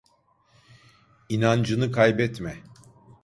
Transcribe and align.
İnancını 1.29 1.91
kaybetme. 1.91 2.63